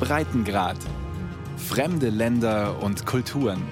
[0.00, 0.76] Breitengrad.
[1.56, 3.62] Fremde Länder und Kulturen.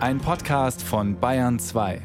[0.00, 2.02] Ein Podcast von Bayern 2.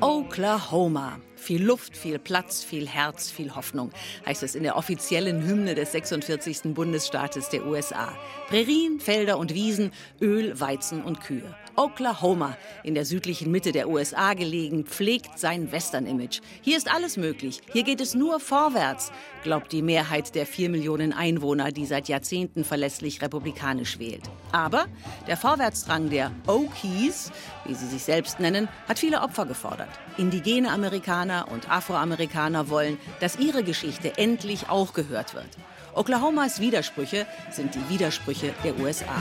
[0.00, 1.18] Oklahoma,
[1.48, 3.90] Viel Luft, viel Platz, viel Herz, viel Hoffnung,
[4.26, 6.74] heißt es in der offiziellen Hymne des 46.
[6.74, 8.12] Bundesstaates der USA.
[8.48, 11.54] Prärien, Felder und Wiesen, Öl, Weizen und Kühe.
[11.78, 16.40] Oklahoma, in der südlichen Mitte der USA gelegen, pflegt sein Western-Image.
[16.60, 17.60] Hier ist alles möglich.
[17.72, 19.12] Hier geht es nur vorwärts,
[19.44, 24.22] glaubt die Mehrheit der vier Millionen Einwohner, die seit Jahrzehnten verlässlich republikanisch wählt.
[24.50, 24.86] Aber
[25.28, 27.30] der Vorwärtsdrang der Okies,
[27.64, 29.90] wie sie sich selbst nennen, hat viele Opfer gefordert.
[30.16, 35.46] Indigene Amerikaner und Afroamerikaner wollen, dass ihre Geschichte endlich auch gehört wird.
[35.94, 39.14] Oklahomas Widersprüche sind die Widersprüche der USA.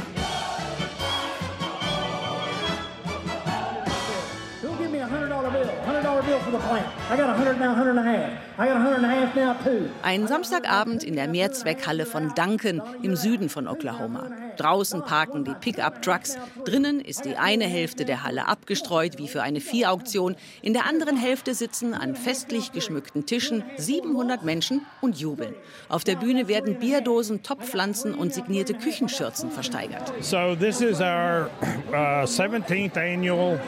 [10.01, 14.29] Ein Samstagabend in der Mehrzweckhalle von Duncan im Süden von Oklahoma.
[14.57, 16.38] Draußen parken die Pickup-Trucks.
[16.65, 20.35] Drinnen ist die eine Hälfte der Halle abgestreut wie für eine Viehauktion.
[20.62, 25.54] In der anderen Hälfte sitzen an festlich geschmückten Tischen 700 Menschen und jubeln.
[25.90, 30.12] Auf der Bühne werden Bierdosen, Topfpflanzen und signierte Küchenschürzen versteigert.
[30.21, 31.49] So this is our
[31.91, 33.60] uh, 17th annual.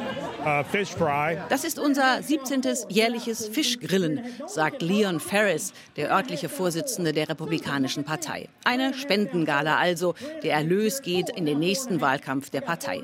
[1.49, 2.61] Das ist unser 17.
[2.87, 8.49] jährliches Fischgrillen, sagt Leon Ferris, der örtliche Vorsitzende der Republikanischen Partei.
[8.63, 10.15] Eine Spendengala also.
[10.43, 13.03] Der Erlös geht in den nächsten Wahlkampf der Partei.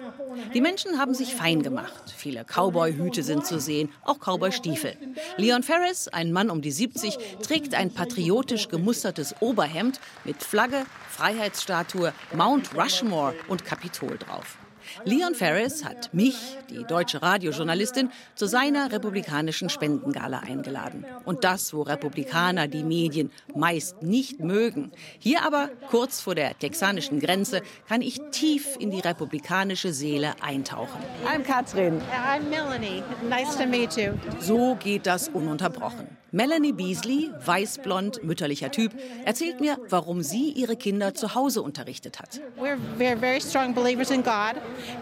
[0.53, 2.13] Die Menschen haben sich fein gemacht.
[2.15, 4.95] Viele Cowboy-Hüte sind zu sehen, auch Cowboy-Stiefel.
[5.37, 12.13] Leon Ferris, ein Mann um die 70, trägt ein patriotisch gemustertes Oberhemd mit Flagge, Freiheitsstatue,
[12.33, 14.57] Mount Rushmore und Kapitol drauf.
[15.03, 21.05] Leon Ferris hat mich, die deutsche Radiojournalistin, zu seiner republikanischen Spendengala eingeladen.
[21.25, 24.91] Und das, wo Republikaner die Medien meist nicht mögen.
[25.19, 30.99] Hier aber, kurz vor der texanischen Grenze, kann ich tief in die republikanische Seele eintauchen.
[31.25, 32.01] I'm Katrin.
[32.11, 33.03] I'm Melanie.
[33.29, 34.13] Nice to meet you.
[34.39, 36.07] So geht das ununterbrochen.
[36.35, 38.91] Melanie Beasley, weißblond, mütterlicher Typ,
[39.23, 42.41] erzählt mir, warum sie ihre Kinder zu Hause unterrichtet hat.
[42.59, 44.55] We're, we're very strong believers in God,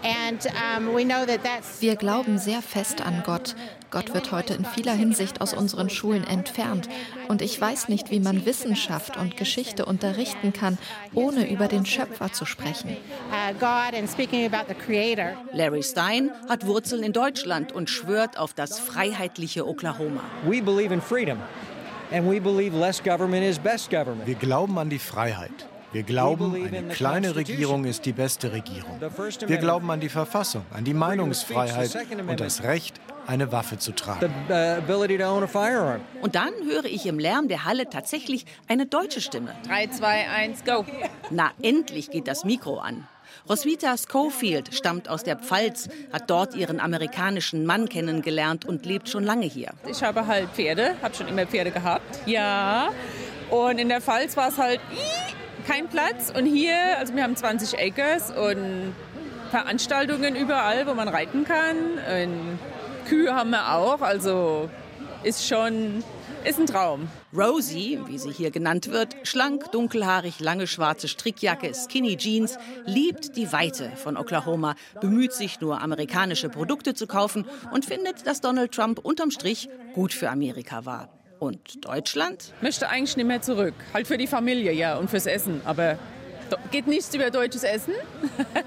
[0.04, 0.46] and
[0.96, 1.82] we know that that's.
[1.82, 3.56] Wir glauben sehr fest an Gott.
[3.94, 6.90] Gott wird heute in vieler Hinsicht aus unseren Schulen entfernt.
[7.28, 10.80] Und ich weiß nicht, wie man Wissenschaft und Geschichte unterrichten kann,
[11.14, 12.98] ohne über den Schöpfer zu sprechen.
[13.30, 13.54] Uh.
[15.54, 20.22] Larry Stein hat Wurzeln in Deutschland und schwört auf das freiheitliche Oklahoma.
[20.44, 21.38] We believe in freedom,
[22.12, 24.26] and we believe less government is best government.
[24.26, 25.68] Wir glauben an die Freiheit.
[25.94, 29.00] Wir glauben, eine kleine Regierung ist die beste Regierung.
[29.46, 31.96] Wir glauben an die Verfassung, an die Meinungsfreiheit
[32.28, 34.34] und das Recht, eine Waffe zu tragen.
[34.50, 36.00] uh.
[36.22, 39.54] Und dann höre ich im Lärm der Halle tatsächlich eine deutsche Stimme.
[39.68, 40.84] 3, 2, 1, go.
[41.30, 43.08] Na, endlich geht das Mikro an.
[43.48, 49.24] Roswitha Schofield stammt aus der Pfalz, hat dort ihren amerikanischen Mann kennengelernt und lebt schon
[49.24, 49.74] lange hier.
[49.88, 52.20] Ich habe halt Pferde, habe schon immer Pferde gehabt.
[52.26, 52.90] Ja.
[53.50, 56.32] Und in der Pfalz war es halt ii, kein Platz.
[56.36, 58.94] Und hier, also wir haben 20 Acres und
[59.50, 61.78] Veranstaltungen überall, wo man reiten kann.
[61.78, 62.60] Und
[63.08, 64.02] Kühe haben wir auch.
[64.02, 64.70] Also
[65.24, 66.04] ist schon,
[66.44, 67.08] ist ein Traum.
[67.36, 73.52] Rosie, wie sie hier genannt wird, schlank, dunkelhaarig, lange schwarze Strickjacke, Skinny Jeans, liebt die
[73.52, 79.00] Weite von Oklahoma, bemüht sich nur amerikanische Produkte zu kaufen und findet, dass Donald Trump
[79.00, 81.10] unterm Strich gut für Amerika war.
[81.44, 82.54] Und Deutschland?
[82.62, 83.74] Möchte eigentlich nicht mehr zurück.
[83.94, 85.60] Halt für die Familie, ja, und fürs Essen.
[85.66, 85.98] Aber
[86.72, 87.94] geht nichts über deutsches Essen.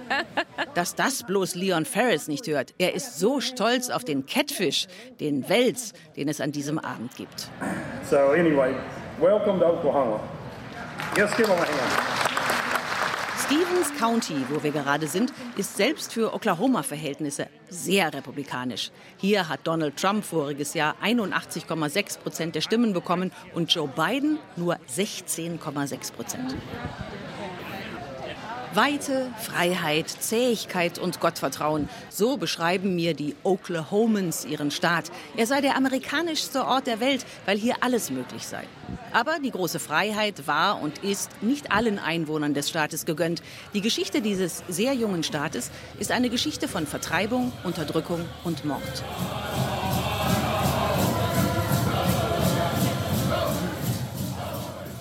[0.75, 2.75] Dass das bloß Leon Ferris nicht hört.
[2.77, 4.89] Er ist so stolz auf den Catfish,
[5.21, 7.49] den Wels, den es an diesem Abend gibt.
[8.11, 8.75] So anyway,
[9.19, 10.21] welcome to Oklahoma.
[11.17, 12.26] Let's give them a hand.
[13.47, 18.91] Stevens County, wo wir gerade sind, ist selbst für Oklahoma-Verhältnisse sehr republikanisch.
[19.19, 24.79] Hier hat Donald Trump voriges Jahr 81,6 Prozent der Stimmen bekommen und Joe Biden nur
[24.93, 26.57] 16,6 Prozent.
[28.75, 31.89] Weite, Freiheit, Zähigkeit und Gottvertrauen.
[32.11, 35.13] So beschreiben mir die Oklahomans ihren Staat.
[35.37, 38.65] Er sei der amerikanischste Ort der Welt, weil hier alles möglich sei.
[39.17, 43.43] Aber die große Freiheit war und ist nicht allen Einwohnern des Staates gegönnt.
[43.73, 48.83] Die Geschichte dieses sehr jungen Staates ist eine Geschichte von Vertreibung, Unterdrückung und Mord.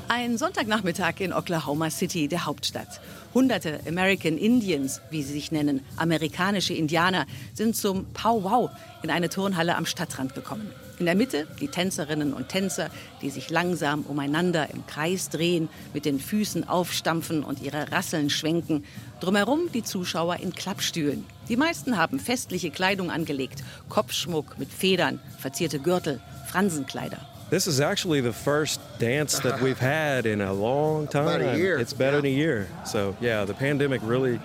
[0.07, 3.01] Ein Sonntagnachmittag in Oklahoma City, der Hauptstadt.
[3.33, 8.69] Hunderte American Indians, wie sie sich nennen, amerikanische Indianer, sind zum Powwow
[9.03, 10.71] in eine Turnhalle am Stadtrand gekommen.
[10.97, 12.89] In der Mitte die Tänzerinnen und Tänzer,
[13.21, 18.86] die sich langsam umeinander im Kreis drehen, mit den Füßen aufstampfen und ihre Rasseln schwenken.
[19.19, 21.25] Drumherum die Zuschauer in Klappstühlen.
[21.50, 27.19] Die meisten haben festliche Kleidung angelegt, Kopfschmuck mit Federn, verzierte Gürtel, Fransenkleider.
[27.50, 31.27] This is actually the first dance that we've had in a long time.
[31.27, 31.77] About a year.
[31.80, 32.68] It's better than a year.
[32.86, 34.39] So, yeah, the pandemic really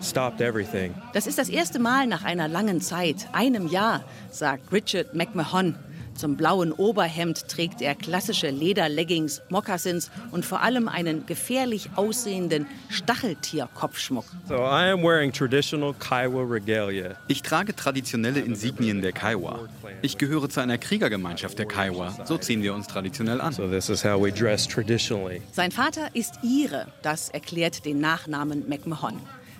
[0.00, 0.94] stopped everything.
[1.12, 5.76] Das ist das erste Mal nach einer langen Zeit, einem Jahr, sagt Richard McMahon.
[6.20, 14.26] Zum blauen Oberhemd trägt er klassische Lederleggings, Mokassins und vor allem einen gefährlich aussehenden Stacheltierkopfschmuck.
[14.46, 17.16] So, I am wearing traditional Kiowa regalia.
[17.28, 19.60] Ich trage traditionelle Insignien der Kiowa.
[20.02, 22.14] Ich gehöre zu einer Kriegergemeinschaft der Kiowa.
[22.26, 23.54] So ziehen wir uns traditionell an.
[23.54, 25.40] So, this is how we dress traditionally.
[25.52, 29.18] Sein Vater ist Ire, das erklärt den Nachnamen McMahon.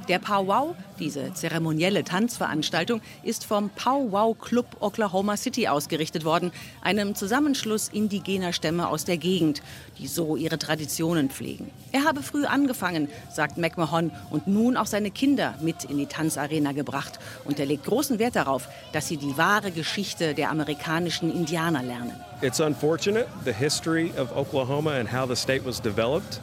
[0.08, 6.52] Der Powwow, diese zeremonielle Tanzveranstaltung, ist vom Powwow Club Oklahoma City ausgerichtet worden,
[6.82, 9.62] einem Zusammenschluss indigener Stämme aus der Gegend,
[9.98, 11.70] die so ihre Traditionen pflegen.
[11.92, 16.72] Er habe früh angefangen, sagt McMahon, und nun auch seine Kinder mit in die Tanzarena
[16.72, 17.18] gebracht.
[17.44, 22.14] Und er legt großen Wert darauf, dass sie die wahre Geschichte der amerikanischen Indianer lernen.
[22.42, 26.40] It's unfortunate, the history of Oklahoma and how the state was developed.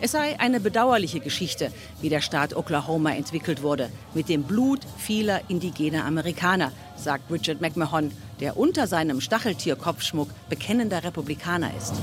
[0.00, 1.70] Es sei eine bedauerliche Geschichte,
[2.00, 8.10] wie der Staat Oklahoma entwickelt wurde, mit dem Blut vieler indigener Amerikaner, sagt Richard McMahon,
[8.40, 11.94] der unter seinem Stacheltierkopfschmuck bekennender Republikaner ist.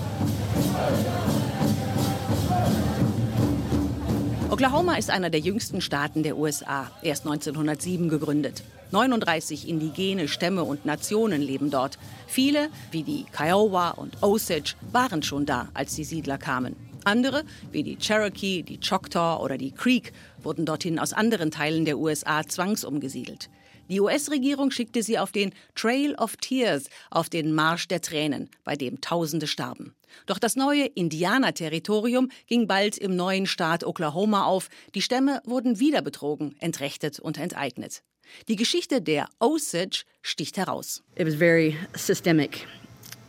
[4.49, 8.63] Oklahoma ist einer der jüngsten Staaten der USA, erst 1907 gegründet.
[8.91, 11.99] 39 indigene Stämme und Nationen leben dort.
[12.27, 16.77] Viele, wie die Kiowa und Osage, waren schon da, als die Siedler kamen.
[17.03, 21.97] Andere, wie die Cherokee, die Choctaw oder die Creek, wurden dorthin aus anderen Teilen der
[21.97, 23.49] USA zwangsumgesiedelt.
[23.89, 28.75] Die US-Regierung schickte sie auf den Trail of Tears, auf den Marsch der Tränen, bei
[28.75, 29.93] dem Tausende starben.
[30.25, 34.69] Doch das neue Indianerterritorium ging bald im neuen Staat Oklahoma auf.
[34.95, 38.03] Die Stämme wurden wieder betrogen, entrechtet und enteignet.
[38.47, 41.03] Die Geschichte der Osage sticht heraus.
[41.15, 42.67] It was very systemic.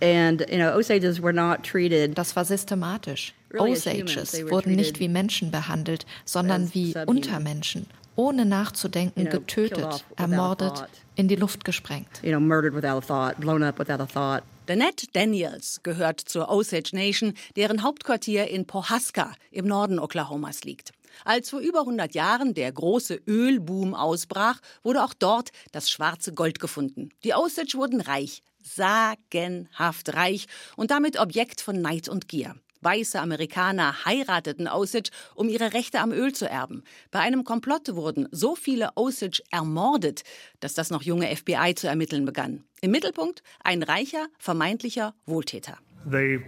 [0.01, 3.35] And, you know, Osages were not treated Das war systematisch.
[3.57, 6.95] Osages wurden nicht wie Menschen behandelt, sondern wie.
[7.07, 7.87] Untermenschen,
[8.19, 12.21] ohne nachzudenken, getötet, ermordet, in die Luft gesprengt.
[12.23, 14.43] you know, murdered without a thought, blown up without a thought.
[14.67, 20.91] Danette Daniels gehört zur Osage Nation, deren Hauptquartier in Pohaska im Norden Oklahomas liegt.
[21.25, 26.61] Als vor über 100 Jahren der große Ölboom ausbrach, wurde auch dort das schwarze Gold
[26.61, 27.11] gefunden.
[27.25, 32.55] Die Osage wurden reich, sagenhaft reich und damit Objekt von Neid und Gier.
[32.81, 36.83] Weiße Amerikaner heirateten Osage, um ihre Rechte am Öl zu erben.
[37.11, 40.23] Bei einem Komplott wurden so viele Osage ermordet,
[40.61, 42.65] dass das noch junge FBI zu ermitteln begann.
[42.81, 45.79] Im Mittelpunkt ein reicher, vermeintlicher Wohltäter.
[46.11, 46.41] They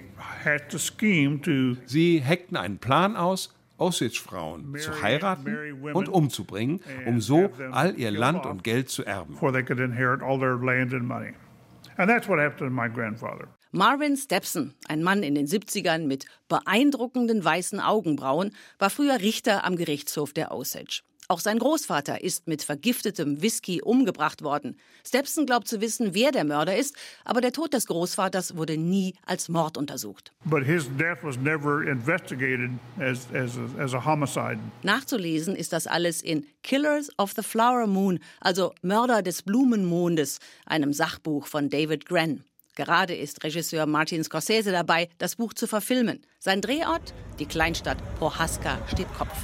[0.44, 7.20] had to scheme to Sie heckten einen Plan aus, Osage-Frauen zu heiraten und umzubringen, um
[7.20, 9.34] so all ihr Land und Geld zu erben.
[9.34, 11.32] before they could inherit all their land and money.
[11.96, 13.48] And that's what happened to my grandfather.
[13.72, 18.50] Marvin Stepson, ein Mann in den 70ern mit beeindruckenden weißen Augenbrauen,
[18.80, 21.02] war früher Richter am Gerichtshof der Osage.
[21.28, 24.76] Auch sein Großvater ist mit vergiftetem Whisky umgebracht worden.
[25.06, 29.14] Stepson glaubt zu wissen, wer der Mörder ist, aber der Tod des Großvaters wurde nie
[29.24, 30.32] als Mord untersucht.
[30.46, 34.58] But his death was never investigated as, as, a, as a homicide.
[34.82, 40.92] Nachzulesen ist das alles in Killers of the Flower Moon, also Mörder des Blumenmondes, einem
[40.92, 42.42] Sachbuch von David Grenn.
[42.76, 46.20] Gerade ist Regisseur Martin Scorsese dabei, das Buch zu verfilmen.
[46.38, 49.36] Sein Drehort, die Kleinstadt Pohaska, steht Kopf.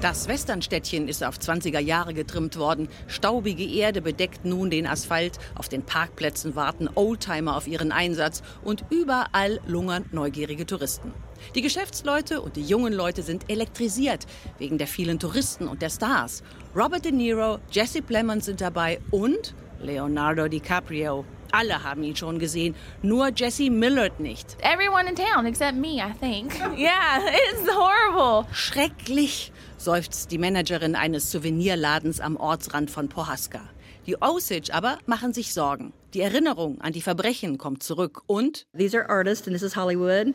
[0.00, 2.88] Das Westernstädtchen ist auf 20er Jahre getrimmt worden.
[3.06, 5.38] Staubige Erde bedeckt nun den Asphalt.
[5.54, 11.12] Auf den Parkplätzen warten Oldtimer auf ihren Einsatz und überall lungern neugierige Touristen.
[11.54, 14.26] Die Geschäftsleute und die jungen Leute sind elektrisiert
[14.56, 16.42] wegen der vielen Touristen und der Stars.
[16.74, 21.26] Robert De Niro, Jesse Plemons sind dabei und Leonardo DiCaprio.
[21.52, 24.56] Alle haben ihn schon gesehen, nur Jesse Millard nicht.
[24.62, 26.52] Everyone in town except me, I think.
[26.78, 28.46] yeah, it's horrible.
[28.52, 33.60] Schrecklich, seufzt die Managerin eines Souvenirladens am Ortsrand von Pohaska.
[34.06, 35.92] Die Osage aber machen sich Sorgen.
[36.14, 40.34] Die Erinnerung an die Verbrechen kommt zurück und These are artists and this is Hollywood.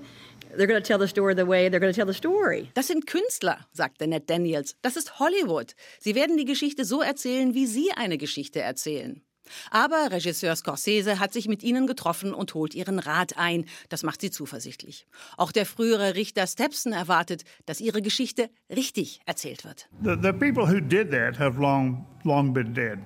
[0.55, 2.69] They're going to tell the story the way they're going to tell the story.
[2.75, 4.75] das sind Künstler, sagte Ned Daniels.
[4.81, 5.75] Das ist Hollywood.
[5.99, 9.21] Sie werden die Geschichte so erzählen, wie Sie eine Geschichte erzählen.
[9.71, 13.65] Aber Regisseur Scorsese hat sich mit ihnen getroffen und holt ihren Rat ein.
[13.89, 15.07] Das macht sie zuversichtlich.
[15.37, 19.87] Auch der frühere Richter Stepson erwartet, dass ihre Geschichte richtig erzählt wird.
[20.03, 22.99] The, the people who did that have long, long been dead.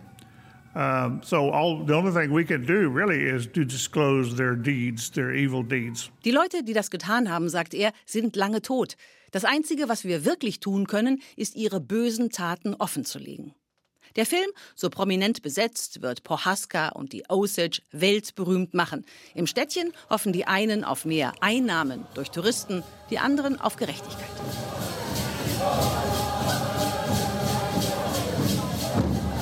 [0.76, 5.10] Um, so all the only thing we can do really is to disclose their deeds,
[5.10, 6.12] their evil deeds.
[6.24, 8.96] Die Leute, die das getan haben, sagt er, sind lange tot.
[9.32, 13.54] Das Einzige, was wir wirklich tun können, ist ihre bösen Taten offenzulegen.
[14.16, 19.06] Der Film, so prominent besetzt, wird Prohaska und die Osage weltberühmt machen.
[19.36, 24.30] Im Städtchen hoffen die einen auf mehr Einnahmen durch Touristen, die anderen auf Gerechtigkeit.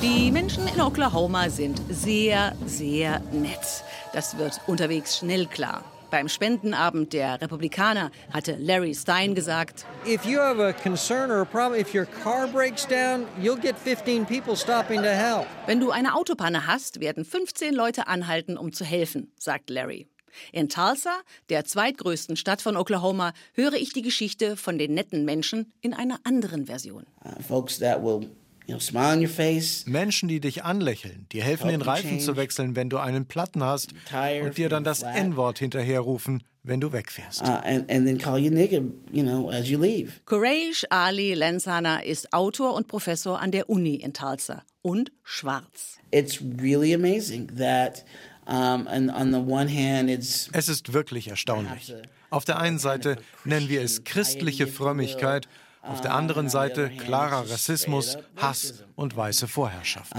[0.02, 3.82] Die Menschen in Oklahoma sind sehr, sehr nett.
[4.12, 5.82] Das wird unterwegs schnell klar.
[6.10, 11.44] Beim Spendenabend der Republikaner hatte Larry Stein gesagt, If you have a concern or a
[11.44, 15.46] problem, if your car breaks down, you'll get 15 people stopping to help.
[15.66, 20.06] Wenn du eine Autopanne hast, werden 15 Leute anhalten, um zu helfen, sagt Larry.
[20.52, 25.72] In Tulsa, der zweitgrößten Stadt von Oklahoma, höre ich die Geschichte von den netten Menschen
[25.80, 27.04] in einer anderen Version.
[27.24, 28.30] Uh, folks that will
[28.68, 29.86] You know, smile on your face.
[29.86, 33.94] Menschen, die dich anlächeln, die helfen, den Reifen zu wechseln, wenn du einen Platten hast
[34.42, 37.40] und dir dann das N-Wort hinterherrufen, wenn du wegfährst.
[37.40, 40.20] Uh, and, and then call you nigger, you know, as you leave.
[40.26, 45.96] Quraish Ali Lensana ist Autor und Professor an der Uni in Tulsa und schwarz.
[46.10, 48.04] It's really amazing that
[48.46, 51.94] um, and on the one hand it's Es ist wirklich erstaunlich.
[52.28, 55.48] Auf der einen Seite nennen wir es christliche Frömmigkeit,
[55.82, 60.12] auf der anderen Seite klarer Rassismus, Hass und weiße Vorherrschaft.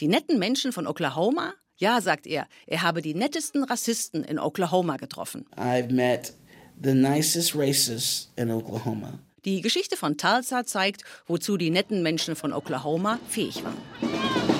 [0.00, 1.54] Die netten Menschen von Oklahoma?
[1.76, 5.46] Ja, sagt er, er habe die nettesten Rassisten in Oklahoma getroffen.
[5.56, 6.34] I've met
[6.80, 9.18] the nicest racists in Oklahoma.
[9.44, 14.53] Die Geschichte von Tulsa zeigt, wozu die netten Menschen von Oklahoma fähig waren.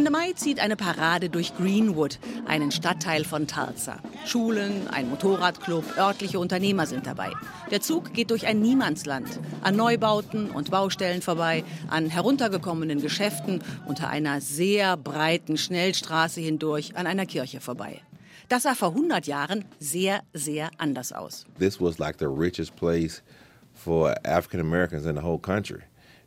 [0.00, 3.98] Ende Mai zieht eine Parade durch Greenwood, einen Stadtteil von Tulsa.
[4.24, 7.32] Schulen, ein Motorradclub, örtliche Unternehmer sind dabei.
[7.70, 9.28] Der Zug geht durch ein Niemandsland,
[9.60, 17.06] an Neubauten und Baustellen vorbei, an heruntergekommenen Geschäften, unter einer sehr breiten Schnellstraße hindurch, an
[17.06, 18.00] einer Kirche vorbei.
[18.48, 21.44] Das sah vor 100 Jahren sehr, sehr anders aus.
[21.58, 23.22] This was like the richest place
[23.74, 25.82] for African Americans in the whole country.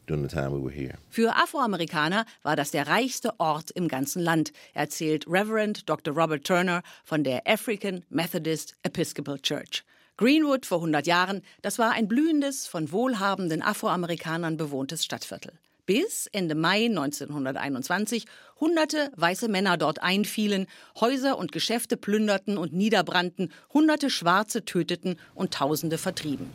[0.07, 0.97] During the time we were here.
[1.09, 6.13] Für Afroamerikaner war das der reichste Ort im ganzen Land, erzählt Reverend Dr.
[6.13, 9.83] Robert Turner von der African Methodist Episcopal Church.
[10.17, 15.53] Greenwood vor 100 Jahren, das war ein blühendes, von wohlhabenden Afroamerikanern bewohntes Stadtviertel.
[15.85, 18.25] Bis Ende Mai 1921
[18.59, 20.67] hunderte weiße Männer dort einfielen,
[20.99, 26.49] Häuser und Geschäfte plünderten und niederbrannten, hunderte Schwarze töteten und Tausende vertrieben.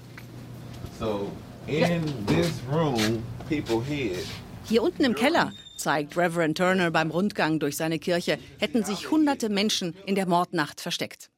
[0.98, 1.30] So
[1.66, 3.22] in this room.
[4.64, 9.48] Hier unten im Keller, zeigt Reverend Turner beim Rundgang durch seine Kirche, hätten sich hunderte
[9.48, 11.30] Menschen in der Mordnacht versteckt.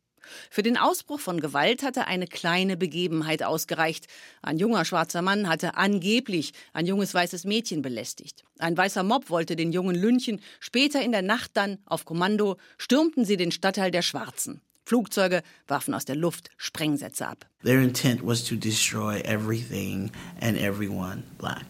[0.51, 4.07] Für den Ausbruch von Gewalt hatte eine kleine Begebenheit ausgereicht.
[4.43, 8.45] Ein junger schwarzer Mann hatte angeblich ein junges weißes Mädchen belästigt.
[8.59, 10.41] Ein weißer Mob wollte den Jungen lynchen.
[10.61, 14.61] Später in der Nacht dann, auf Kommando, stürmten sie den Stadtteil der Schwarzen.
[14.85, 17.47] Flugzeuge warfen aus der Luft Sprengsätze ab.
[17.63, 21.67] Their intent was to destroy everything and everyone black.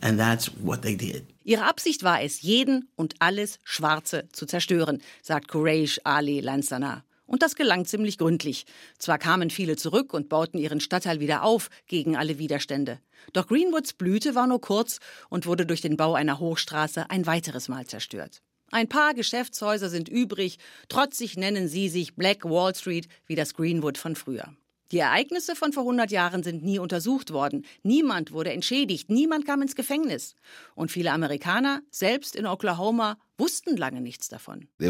[0.00, 1.24] And that's what they did.
[1.44, 7.04] Ihre Absicht war es, jeden und alles Schwarze zu zerstören, sagt Quraish Ali Lansana.
[7.26, 8.66] Und das gelang ziemlich gründlich.
[8.98, 12.98] Zwar kamen viele zurück und bauten ihren Stadtteil wieder auf gegen alle Widerstände.
[13.32, 17.68] Doch Greenwoods Blüte war nur kurz und wurde durch den Bau einer Hochstraße ein weiteres
[17.68, 18.42] Mal zerstört.
[18.72, 23.98] Ein paar Geschäftshäuser sind übrig, trotzig nennen sie sich Black Wall Street wie das Greenwood
[23.98, 24.54] von früher.
[24.92, 27.64] Die Ereignisse von vor 100 Jahren sind nie untersucht worden.
[27.84, 30.34] Niemand wurde entschädigt, niemand kam ins Gefängnis.
[30.74, 34.66] Und viele Amerikaner, selbst in Oklahoma, wussten lange nichts davon.
[34.78, 34.88] Es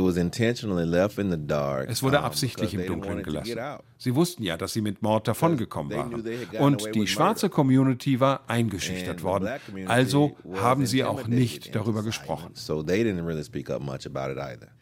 [2.02, 3.58] wurde absichtlich im Dunkeln gelassen.
[3.98, 6.24] Sie wussten ja, dass sie mit Mord davongekommen waren.
[6.58, 9.50] Und die schwarze Community war eingeschüchtert worden.
[9.86, 12.54] Also haben sie auch nicht darüber gesprochen.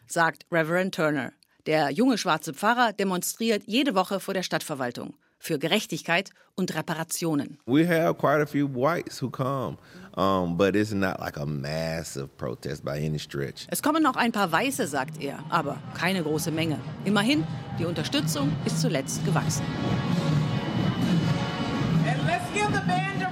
[0.07, 1.33] Sagt Reverend Turner.
[1.65, 7.57] Der junge schwarze Pfarrer demonstriert jede Woche vor der Stadtverwaltung für Gerechtigkeit und Reparationen.
[7.65, 9.77] We have quite a few whites who come,
[10.15, 13.65] um, but it's not like a massive protest by any stretch.
[13.69, 16.79] Es kommen noch ein paar Weiße, sagt er, aber keine große Menge.
[17.05, 17.45] Immerhin,
[17.77, 19.63] die Unterstützung ist zuletzt gewachsen.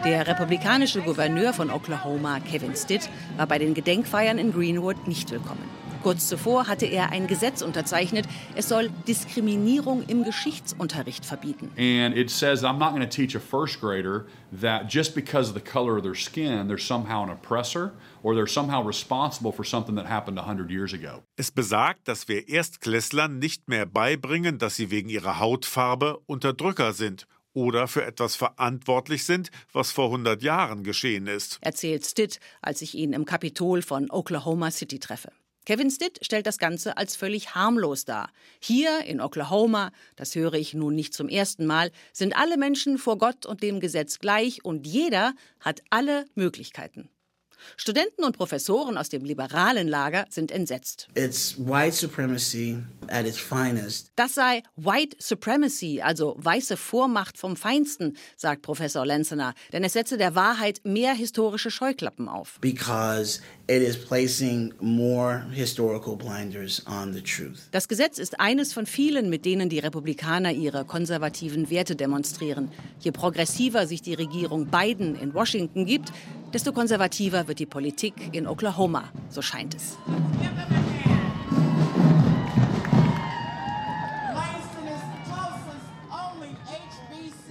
[0.06, 5.87] Der republikanische Gouverneur von Oklahoma, Kevin Stitt, war bei den Gedenkfeiern in Greenwood nicht willkommen.
[6.08, 11.70] Kurz zuvor hatte er ein Gesetz unterzeichnet, es soll Diskriminierung im Geschichtsunterricht verbieten.
[11.78, 14.26] And it says I'm not going to teach a first grader
[14.62, 17.92] that just because of the color of their skin they're somehow an oppressor
[18.24, 21.24] or they're somehow responsible for something that happened 100 years ago.
[21.36, 27.28] Es besagt, dass wir Erstklässlern nicht mehr beibringen, dass sie wegen ihrer Hautfarbe Unterdrücker sind
[27.52, 31.58] oder für etwas verantwortlich sind, was vor 100 Jahren geschehen ist.
[31.60, 35.34] Erzählt Stitt, als ich ihn im Kapitol von Oklahoma City treffe.
[35.68, 38.32] Kevin Stitt stellt das Ganze als völlig harmlos dar.
[38.62, 43.18] Hier in Oklahoma, das höre ich nun nicht zum ersten Mal, sind alle Menschen vor
[43.18, 47.10] Gott und dem Gesetz gleich und jeder hat alle Möglichkeiten.
[47.76, 51.08] Studenten und Professoren aus dem liberalen Lager sind entsetzt.
[51.16, 54.12] It's white supremacy at its finest.
[54.16, 60.18] Das sei White Supremacy, also weiße Vormacht vom Feinsten, sagt Professor Lenzener, denn es setze
[60.18, 62.60] der Wahrheit mehr historische Scheuklappen auf.
[62.62, 67.68] Because it is placing more historical blinders on the truth.
[67.72, 72.72] Das Gesetz ist eines von vielen, mit denen die Republikaner ihre konservativen Werte demonstrieren.
[73.00, 76.12] Je progressiver sich die Regierung Biden in Washington gibt,
[76.54, 79.98] desto konservativer wird die Politik in Oklahoma, so scheint es.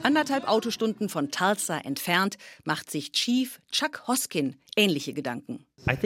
[0.03, 5.66] Anderthalb Autostunden von Tulsa entfernt macht sich Chief Chuck Hoskin ähnliche Gedanken.
[5.85, 6.01] Ein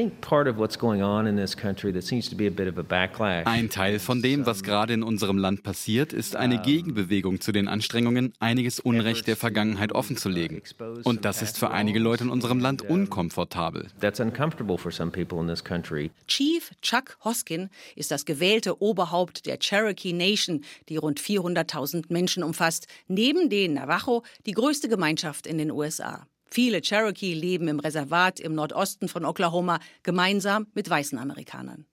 [3.70, 8.34] Teil von dem, was gerade in unserem Land passiert, ist eine Gegenbewegung zu den Anstrengungen,
[8.40, 10.60] einiges Unrecht der Vergangenheit offenzulegen.
[11.04, 13.86] Und das ist für einige Leute in unserem Land unkomfortabel.
[16.26, 22.86] Chief Chuck Hoskin ist das gewählte Oberhaupt der Cherokee Nation, die rund 400.000 Menschen umfasst,
[23.08, 26.26] neben den Navajo die größte Gemeinschaft in den USA.
[26.50, 31.86] Viele Cherokee leben im Reservat im Nordosten von Oklahoma gemeinsam mit weißen Amerikanern.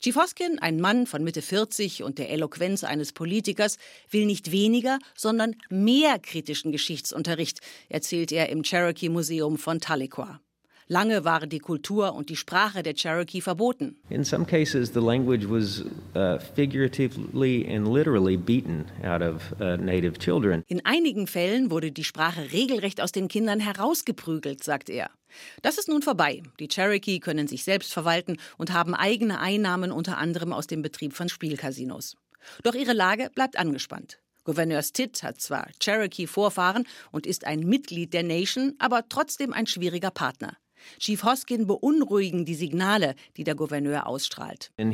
[0.00, 3.78] Chief Hoskin, ein Mann von Mitte 40 und der Eloquenz eines Politikers,
[4.10, 10.40] will nicht weniger, sondern mehr kritischen Geschichtsunterricht, erzählt er im Cherokee Museum von Tahlequah.
[10.88, 13.96] Lange waren die Kultur und die Sprache der Cherokee verboten.
[14.08, 15.84] In some cases, the language was
[16.14, 20.64] uh, figuratively and literally beaten out of uh, native children.
[20.66, 25.10] In einigen Fällen wurde die Sprache regelrecht aus den Kindern herausgeprügelt, sagt er.
[25.62, 26.42] Das ist nun vorbei.
[26.60, 31.14] Die Cherokee können sich selbst verwalten und haben eigene Einnahmen unter anderem aus dem Betrieb
[31.14, 32.16] von Spielcasinos.
[32.62, 34.18] Doch ihre Lage bleibt angespannt.
[34.44, 40.10] Gouverneur Stitt hat zwar Cherokee-Vorfahren und ist ein Mitglied der Nation, aber trotzdem ein schwieriger
[40.10, 40.56] Partner.
[40.98, 44.70] Chief Hoskin beunruhigen die Signale, die der Gouverneur ausstrahlt.
[44.76, 44.92] Wenn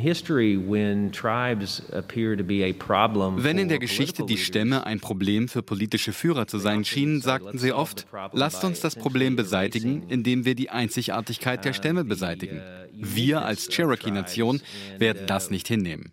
[3.57, 7.73] in der Geschichte die Stämme ein Problem für politische Führer zu sein schienen, sagten sie
[7.73, 12.61] oft, lasst uns das Problem beseitigen, indem wir die Einzigartigkeit der Stämme beseitigen.
[13.01, 14.61] Wir als Cherokee-Nation
[14.97, 16.11] werden das nicht hinnehmen.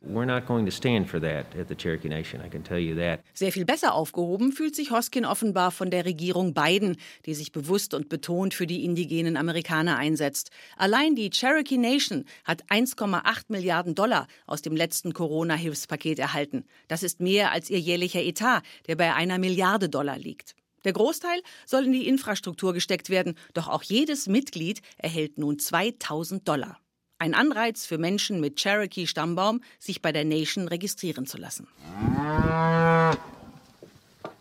[3.35, 6.97] Sehr viel besser aufgehoben fühlt sich Hoskin offenbar von der Regierung Biden,
[7.27, 10.51] die sich bewusst und betont für die indigenen Amerikaner einsetzt.
[10.77, 16.65] Allein die Cherokee Nation hat 1,8 Milliarden Dollar aus dem letzten Corona-Hilfspaket erhalten.
[16.87, 20.55] Das ist mehr als ihr jährlicher Etat, der bei einer Milliarde Dollar liegt.
[20.87, 26.47] Der Großteil soll in die Infrastruktur gesteckt werden, doch auch jedes Mitglied erhält nun 2000
[26.47, 26.79] Dollar.
[27.19, 31.67] Ein Anreiz für Menschen mit Cherokee-Stammbaum, sich bei der Nation registrieren zu lassen.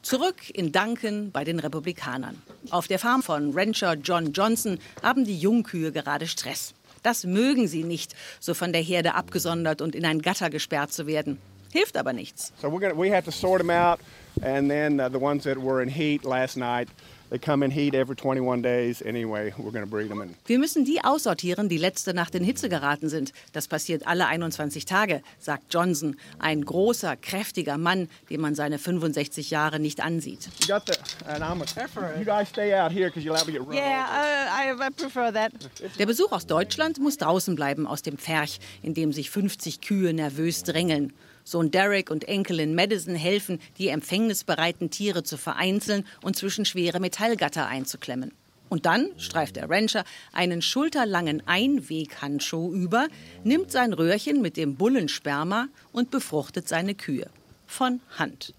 [0.04, 2.40] Zurück in Duncan bei den Republikanern.
[2.70, 6.76] Auf der Farm von Rancher John Johnson haben die Jungkühe gerade Stress.
[7.02, 11.08] Das mögen sie nicht, so von der Herde abgesondert und in ein Gatter gesperrt zu
[11.08, 11.40] werden.
[11.72, 12.54] Hilft aber nichts.
[12.62, 14.00] So we're gonna, we have to sort them out,
[14.42, 16.90] and then uh, the ones that were in heat last night,
[17.30, 19.54] they come in heat every 21 days anyway.
[19.58, 20.22] We're going to breed them.
[20.22, 20.36] In.
[20.46, 23.34] Wir müssen die aussortieren, die letzte Nacht in Hitze geraten sind.
[23.52, 29.50] Das passiert alle 21 Tage, sagt Johnson, ein großer, kräftiger Mann, dem man seine 65
[29.50, 30.50] Jahre nicht ansieht.
[30.62, 30.94] You got the,
[31.28, 33.74] and I'm a, you guys stay out here because you'll have to get run.
[33.74, 35.52] Yeah, I, I prefer that.
[35.98, 40.14] Der Besuch aus Deutschland muss draußen bleiben aus dem Pferch, in dem sich 50 Kühe
[40.14, 41.12] nervös drängeln.
[41.46, 47.68] Sohn Derek und Enkelin Madison helfen, die empfängnisbereiten Tiere zu vereinzeln und zwischen schwere Metallgatter
[47.68, 48.34] einzuklemmen.
[48.68, 50.04] Und dann streift der Rancher
[50.34, 53.08] einen schulterlangen Einweghandschuh über,
[53.44, 57.30] nimmt sein Röhrchen mit dem Bullensperma und befruchtet seine Kühe.
[57.68, 58.54] Von Hand.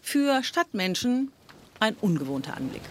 [0.00, 1.30] Für Stadtmenschen
[1.78, 2.82] ein ungewohnter Anblick.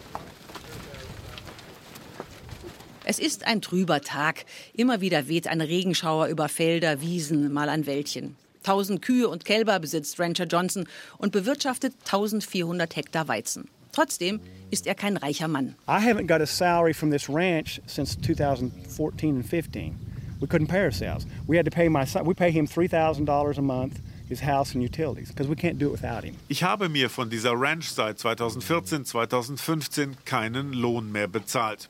[3.03, 4.45] Es ist ein trüber Tag.
[4.73, 8.35] Immer wieder weht ein Regenschauer über Felder, Wiesen, mal ein Wäldchen.
[8.63, 10.85] 1000 Kühe und Kälber besitzt Rancher Johnson
[11.17, 13.67] und bewirtschaftet 1400 Hektar Weizen.
[13.91, 14.39] Trotzdem
[14.71, 15.75] ist er kein reicher Mann.
[15.87, 19.95] I haven't got a salary from this ranch since 2014 and 15.
[20.39, 21.25] We couldn't pay ourselves.
[21.47, 22.25] We had to pay my son.
[22.25, 23.99] We pay him three thousand dollars a month.
[24.29, 26.35] His house and utilities, because we can't do it without him.
[26.49, 31.89] Ich habe mir von dieser Ranch seit 2014, 2015 keinen Lohn mehr bezahlt.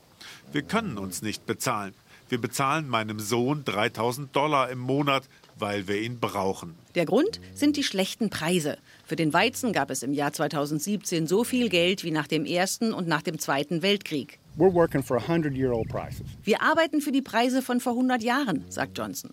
[0.50, 1.92] Wir können uns nicht bezahlen.
[2.30, 5.24] Wir bezahlen meinem Sohn 3000 Dollar im Monat,
[5.60, 6.74] weil wir ihn brauchen.
[6.94, 8.78] Der Grund sind die schlechten Preise.
[9.04, 12.92] Für den Weizen gab es im Jahr 2017 so viel Geld wie nach dem Ersten
[12.92, 14.38] und nach dem Zweiten Weltkrieg.
[14.56, 16.26] We're working for 100-year-old prices.
[16.42, 19.30] Wir arbeiten für die Preise von vor 100 Jahren, sagt Johnson.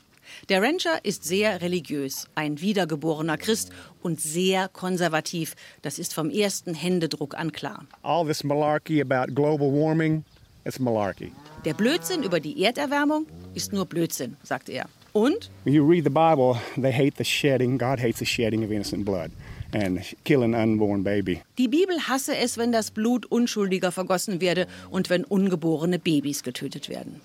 [0.50, 5.56] Der Rancher ist sehr religiös, ein wiedergeborener Christ und sehr konservativ.
[5.82, 7.86] Das ist vom ersten Händedruck an klar.
[8.04, 10.24] All this malarkey about global warming,
[10.66, 11.32] it's malarkey.
[11.66, 14.88] Der Blödsinn über die Erderwärmung ist nur Blödsinn, sagt er.
[15.18, 15.50] Und?
[15.64, 17.80] When you read the Bible, they hate the shedding.
[17.80, 19.32] God hates the shedding of innocent blood
[19.74, 21.42] and killing an unborn baby.
[21.58, 26.88] Die Bibel hasse es, wenn das Blut Unschuldiger vergossen werde und wenn ungeborene Babys getötet
[26.88, 27.20] werden.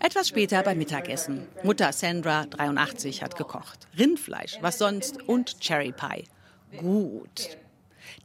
[0.00, 1.48] Etwas später beim Mittagessen.
[1.62, 3.88] Mutter Sandra, 83, hat gekocht.
[3.98, 6.24] Rindfleisch, was sonst, und Cherry Pie.
[6.78, 7.56] Gut.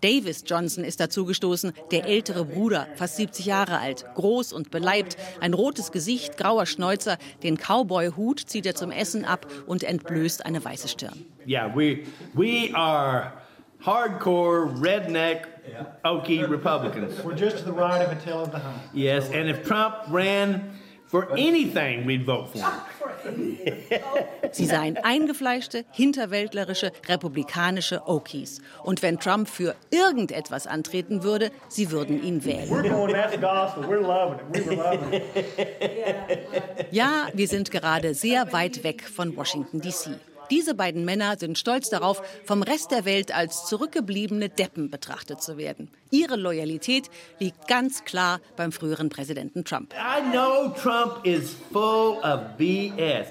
[0.02, 5.54] Davis Johnson ist dazugestoßen, der ältere Bruder, fast 70 Jahre alt, groß und beleibt, ein
[5.54, 10.88] rotes Gesicht, grauer Schnäuzer, den Cowboy-Hut zieht er zum Essen ab und entblößt eine weiße
[10.88, 11.26] Stirn.
[11.48, 13.34] Yeah, we, we are
[13.86, 15.48] hardcore redneck
[16.04, 17.24] Okie Republicans.
[17.24, 18.82] We're just to the right of a tail of the hunt.
[18.94, 23.58] Yes, and if Trump ran for anything, we'd vote for him.
[24.56, 28.62] Sie seien eingefleischte, hinterwäldlerische, republikanische Okies.
[28.84, 32.70] Und wenn Trump für irgendetwas antreten würde, sie würden ihn wählen.
[36.92, 40.12] Ja, wir sind gerade sehr weit weg von Washington, D.C.
[40.52, 45.58] Diese beiden Männer sind stolz darauf, vom Rest der Welt als zurückgebliebene Deppen betrachtet zu
[45.58, 45.90] werden.
[46.12, 49.94] Ihre Loyalität liegt ganz klar beim früheren Präsidenten Trump.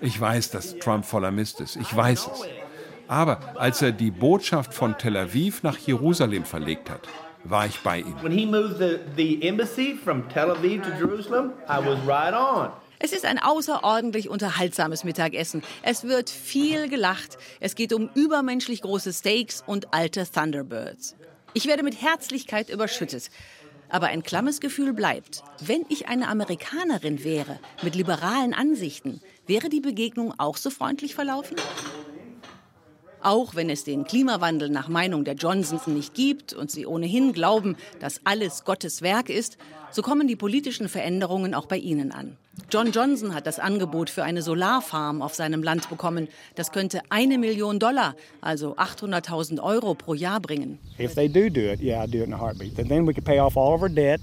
[0.01, 1.77] Ich weiß, dass Trump voller Mist ist.
[1.77, 2.43] Ich weiß es.
[3.07, 7.03] Aber als er die Botschaft von Tel Aviv nach Jerusalem verlegt hat,
[7.45, 8.17] war ich bei ihm.
[8.23, 12.71] When he moved the, the embassy from Tel Aviv to Jerusalem, I was right on.
[12.99, 15.63] Es ist ein außerordentlich unterhaltsames Mittagessen.
[15.83, 17.39] Es wird viel gelacht.
[17.61, 21.17] Es geht um übermenschlich große Steaks und alte Thunderbirds.
[21.55, 23.31] Ich werde mit Herzlichkeit überschüttet.
[23.91, 25.43] Aber ein klammes Gefühl bleibt.
[25.61, 31.57] Wenn ich eine Amerikanerin wäre, mit liberalen Ansichten, wäre die Begegnung auch so freundlich verlaufen?
[33.21, 37.77] Auch wenn es den Klimawandel nach Meinung der Johnsons nicht gibt und sie ohnehin glauben,
[38.01, 39.59] dass alles Gottes Werk ist,
[39.91, 42.37] so kommen die politischen Veränderungen auch bei ihnen an.
[42.71, 46.29] John Johnson hat das Angebot für eine Solarfarm auf seinem Land bekommen.
[46.55, 50.79] Das könnte eine Million Dollar, also 800.000 Euro pro Jahr bringen.
[50.99, 52.77] If they do do it, yeah, I'd do it in a heartbeat.
[52.77, 54.21] Then we could pay off all of our debt.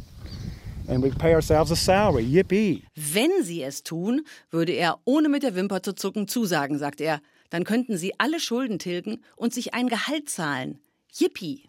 [0.88, 2.24] And we pay ourselves a salary.
[2.24, 2.84] Yippee.
[2.96, 7.22] Wenn sie es tun, würde er ohne mit der Wimper zu zucken zusagen, sagt er.
[7.50, 10.80] Dann könnten sie alle Schulden tilgen und sich ein Gehalt zahlen.
[11.14, 11.64] Yippie!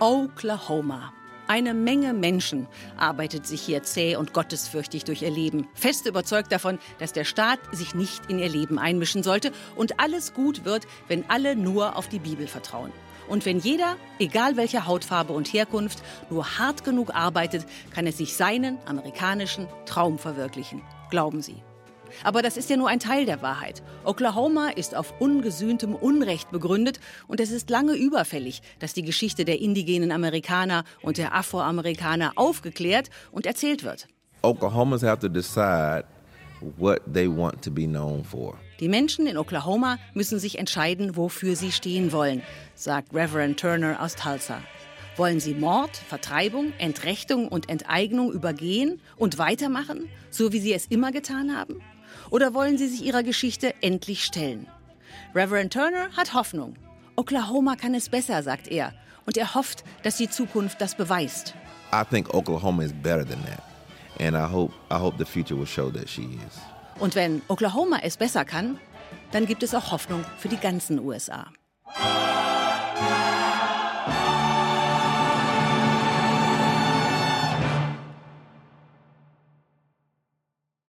[0.00, 1.12] Oklahoma.
[1.46, 6.78] Eine Menge Menschen arbeitet sich hier zäh und gottesfürchtig durch ihr Leben, fest überzeugt davon,
[6.98, 11.28] dass der Staat sich nicht in ihr Leben einmischen sollte und alles gut wird, wenn
[11.28, 12.92] alle nur auf die Bibel vertrauen.
[13.28, 18.36] Und wenn jeder, egal welcher Hautfarbe und Herkunft, nur hart genug arbeitet, kann er sich
[18.36, 20.80] seinen amerikanischen Traum verwirklichen.
[21.10, 21.62] Glauben Sie.
[22.24, 23.82] Aber das ist ja nur ein Teil der Wahrheit.
[24.04, 29.60] Oklahoma ist auf ungesühntem Unrecht begründet und es ist lange überfällig, dass die Geschichte der
[29.60, 34.08] indigenen Amerikaner und der Afroamerikaner aufgeklärt und erzählt wird.
[34.42, 36.04] Oklahomans have to decide
[36.78, 38.58] what they want to be known for.
[38.80, 42.42] Die Menschen in Oklahoma müssen sich entscheiden, wofür sie stehen wollen,
[42.74, 44.60] sagt Reverend Turner aus Tulsa.
[45.16, 51.12] Wollen sie Mord, Vertreibung, Entrechtung und Enteignung übergehen und weitermachen, so wie sie es immer
[51.12, 51.82] getan haben?
[52.30, 54.66] Oder wollen sie sich ihrer Geschichte endlich stellen?
[55.34, 56.76] Reverend Turner hat Hoffnung.
[57.16, 58.92] Oklahoma kann es besser, sagt er.
[59.26, 61.54] Und er hofft, dass die Zukunft das beweist.
[61.92, 63.62] I think Oklahoma is better than that.
[64.18, 66.58] And I hope, I hope the future will show that she is.
[66.98, 68.78] Und wenn Oklahoma es besser kann,
[69.32, 71.46] dann gibt es auch Hoffnung für die ganzen USA.